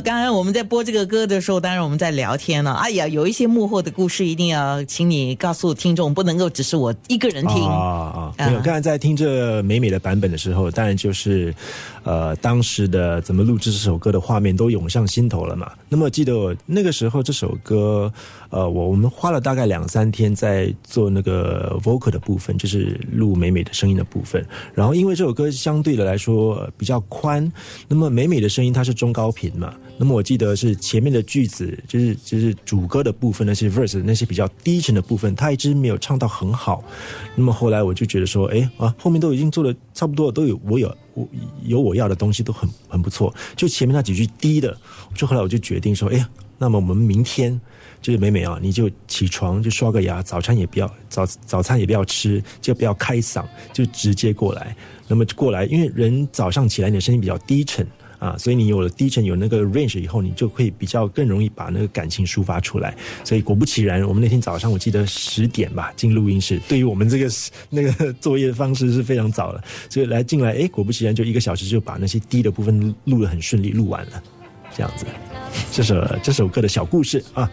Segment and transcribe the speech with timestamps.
[0.00, 2.72] 呃，刚刚我们在播这个歌的时候，当然我们在聊天了。
[2.72, 8.34] 哎呀，有一些幕后的故事，一定要请你告诉听众，不能够只是我一个人听啊啊！
[8.38, 11.54] 没有，刚才在听这美美的版本的时候，当然就是
[12.02, 15.70] 呃当时的怎么录制这首歌的画面都涌上心头了嘛。
[15.90, 18.10] 那么记得那个时候这首歌，
[18.48, 24.46] 呃，我我们花了大概两三天在做那个 vocal 的部分，就是录美美的声音的部分。
[24.72, 27.52] 然后因为这首歌相对的来说比较宽，
[27.86, 29.74] 那么美美的声音它是中高频嘛。
[30.02, 36.82] 那么我记得是前面的句子，就是就是主歌的部分，那些 verse 那些比较低沉的部分，他一直没有唱到很好。
[37.36, 41.28] 那么后来我就觉得说，哎啊，后面都已经做的差不多，都有我有我
[41.66, 43.34] 有我要的东西，都很很不错。
[43.54, 44.74] 就前面那几句低的，
[45.14, 47.60] 就后来我就决定说，哎呀，那么我们明天
[48.00, 54.74] 就是美美啊，你就起床就刷个牙，早餐也不要早早餐也不要吃，就不要开嗓，就直接过来。
[55.06, 57.86] 那么过来，因为人早上起来你的声音比较低沉。
[58.20, 62.94] 啊，所以你有了低沉，有那个 range 以后，你就会比较更容易把那个感情抒发出来。
[63.24, 67.28] 所以果不其然，我们那天早上我记得十点吧进录音室，对于我们这个
[67.70, 74.22] 那个作业方式是非常早的，所以来进来，哎，果不其然就一个小时就把那些低的部分录得很顺利，录完了，
[74.76, 75.06] 这样子。
[75.72, 77.50] 这首这首歌的小故事啊。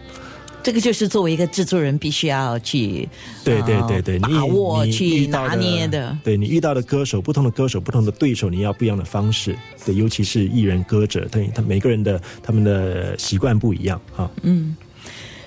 [0.68, 3.08] 这个就是作为一个制作人必须要去
[3.42, 6.14] 对对对对把握去拿捏的。
[6.22, 9.56] 对你遇到的歌手，不同的歌手，不同的对手，你要不一样的方式。
[9.86, 14.30] 对，尤其是艺人歌者，他他每个人的他们的习惯不一样啊。
[14.42, 14.76] 嗯。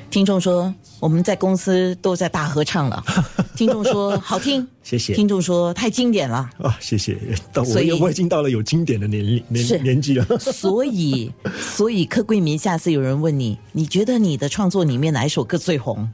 [0.09, 3.03] 听众说我们在公司都在大合唱了。
[3.62, 5.14] 听众说好听， 谢谢。
[5.14, 7.16] 听众说太经典了啊，谢谢。
[7.54, 10.26] 到我我已经到了有经典的年龄年年纪了。
[10.40, 16.09] 所以所以柯桂明，下次有人问你，你觉得你的创作里面哪一首歌最红？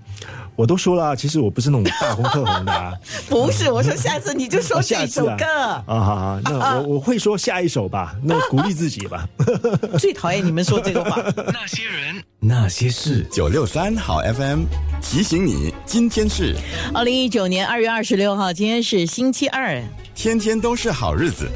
[0.58, 2.73] 我都说了，其实我不是那种大红特红的。
[2.73, 2.91] 啊。
[3.30, 5.83] 不是，我说下次你就说下一首歌啊。
[5.86, 9.23] 好好，那我我会说下一首吧，那鼓励自己吧。
[10.00, 11.22] 最讨厌你们说这个话。
[11.53, 13.23] 那些人，那些事。
[13.31, 14.63] 九六三好 FM
[15.00, 16.55] 提醒你，今天是
[16.91, 19.79] 二零一九年二月二十六号，今天是星期二。
[20.16, 21.47] 天天都是好日子。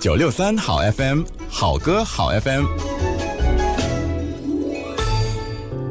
[0.00, 2.64] 九六三好 FM 好歌好 FM。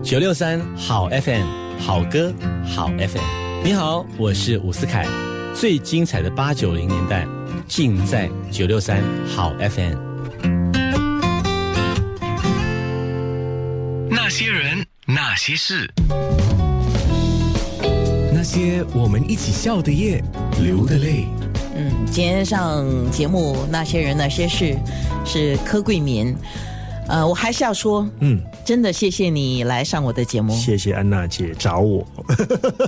[0.03, 1.45] 九六三好 FM。
[1.79, 2.33] 好歌
[2.77, 5.03] 好 FM，你好，我是伍思凯。
[5.51, 7.25] 最精彩的八九零年代，
[7.67, 9.95] 尽在九六三好 FM。
[14.11, 15.91] 那些人，那些事，
[18.31, 20.23] 那些我们一起笑的夜，
[20.61, 21.25] 流的泪。
[21.75, 24.65] 嗯，今天上节目《那些人那些事》
[25.25, 26.35] 是柯桂民。
[27.07, 30.53] 呃，我还是要说，嗯，真的谢谢你来上我的节目。
[30.55, 32.05] 谢谢安娜姐找我，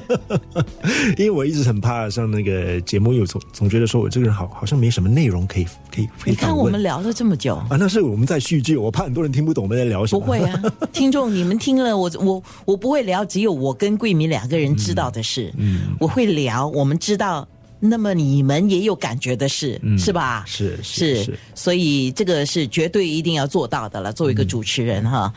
[1.17, 5.63] 因为我一直很怕上那个节目，有总总觉得说我这个人好好像没什么内容可以
[5.93, 6.31] 可以可以。
[6.31, 10.19] 你看我们聊了这么久啊，那是我们在叙旧，我怕很多人听不懂我们在聊什么。
[10.21, 17.47] 不会啊， 听众你们听了我我我不会聊只有我跟桂明两个人知道的事，嗯，我会聊我们知道。
[17.79, 20.43] 那么你们也有感觉的事，是吧？
[20.45, 24.11] 是是，所以这个是绝对一定要做到的了。
[24.11, 25.33] 作为一个主持人哈，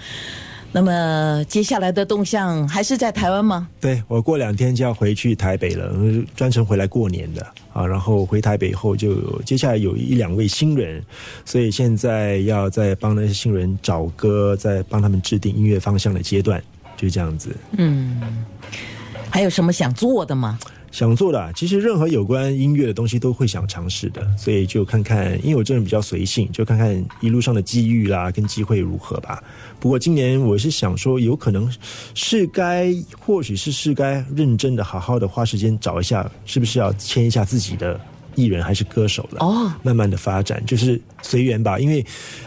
[0.73, 3.69] 那么接下来的动向还是在台湾吗？
[3.81, 5.95] 对我过两天就要回去台北了，
[6.35, 7.87] 专程回来过年的啊。
[7.87, 11.01] 然后回台北后，就接下来有一两位新人，
[11.45, 16.61] 所以现在要在帮那些新人找歌，在帮他们制定音乐方向的阶段，
[16.97, 17.55] 就这样子。
[17.79, 18.21] 嗯，
[19.31, 20.59] 还有什么想做的吗？
[20.93, 29.43] 想做的，其实任何有关音乐的东西都会想尝试的，所以就看看，因为我这人比较随性，就看看一路上的机遇啦，跟机会如何吧。
[29.81, 31.73] 不过今年我是想说，有可能
[32.15, 37.99] 是该，或许是是该认真的、好好的花时间找一下，是不是要签一下自己的
[38.35, 39.39] 艺人还是歌手了？
[39.41, 41.79] 哦，慢慢的发展，就是随缘吧。
[41.79, 42.05] 因为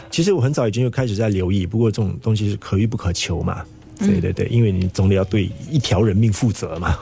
[0.08, 3.64] 其实我很早已经就开始在留意，不过这种东西是可遇不可求嘛。
[3.98, 6.96] 对对对，因为你总得要对一条人命负责嘛。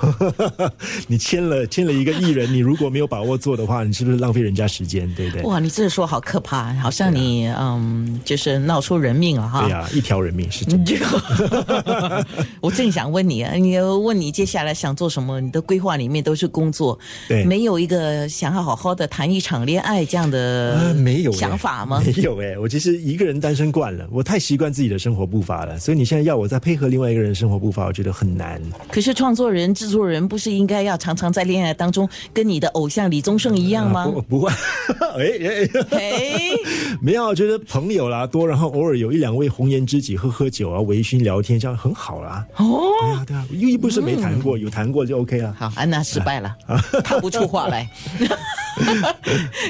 [1.08, 5.12] 你签了签了一个艺人，你如果没有把握做的话，你是不是浪费人家时间？
[5.14, 5.42] 对不对？
[5.42, 9.62] 哇，你这说好可怕，好像你嗯，就是闹出人命了哈。
[9.62, 10.94] 对呀，一条人命是真的。
[12.60, 15.40] 我正想问你啊，你问你接下来想做什么？
[15.40, 16.96] 你的规划里面都是工作，
[17.28, 22.00] 对，没有一个想要好好的谈一场恋爱这样的没有想法吗？
[22.06, 26.83] 没有哎，我其实一个人单身惯了，我太习惯自己的生活步伐了，所以你现在要我再配合。
[26.84, 28.60] 合另外一个人生活步伐，我觉得很难。
[28.90, 34.06] 可是创作人、制作人不是应该要常常在恋爱当中跟你的偶像李宗盛一样吗？
[34.06, 34.50] 不不会，
[35.16, 36.50] 哎哎哎，
[37.00, 42.46] 没有，我觉得朋友啦多，然后偶尔有一两位红颜知己喝喝酒啊，微醺聊天，这样很好啦。
[42.56, 45.54] 哦，对啊对啊，又不是没谈过，有谈过就 OK 了。
[45.58, 46.54] 好，安娜失败了，
[47.02, 47.88] 套不出话来。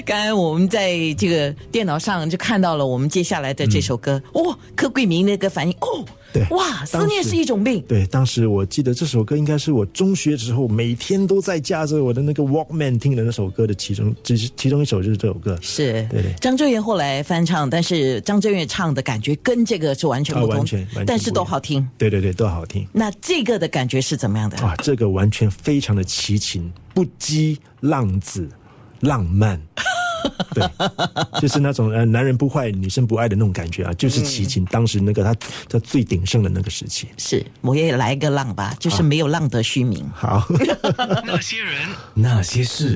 [0.06, 7.80] 刚才我们在这个电脑上就看到了我们接下来的这首歌，哦，柯桂明那个反应，哦，对，哇，思念是一种病。
[7.88, 15.56] 对，当时我记得这首歌应该是我中学之后每天都在架着我的那个 Walkman 听的那首歌的其中，只是其中一首就是这首歌。
[15.62, 16.32] 是，对对。
[16.40, 21.88] 张震岳后来翻唱，但是张震岳唱的感觉跟这个是完全不同，完全，但是都好听。
[21.96, 22.84] 对对对，都好听。
[22.92, 24.58] 那这个的感觉是怎么样的？
[24.58, 28.48] 啊，这个完全非常的齐情，不羁浪子。
[29.00, 29.60] 浪漫，
[30.54, 35.34] 对，就是那种呃，男人不坏，女生不爱的那种感觉啊，就是齐秦当时那个他
[35.68, 37.08] 他最鼎盛的那个时期。
[37.16, 40.08] 是，我也来一个浪吧，就是没有浪得虚名。
[40.14, 40.46] 好，
[41.24, 41.74] 那些人，
[42.14, 42.92] 那些事。